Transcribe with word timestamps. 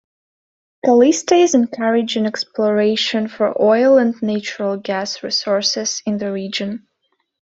Calista 0.83 1.35
is 1.35 1.53
encouraging 1.53 2.25
exploration 2.25 3.27
for 3.27 3.53
oil 3.61 3.99
and 3.99 4.19
natural 4.23 4.75
gas 4.75 5.21
resources 5.21 6.01
in 6.07 6.17
the 6.17 6.31
region. 6.31 6.87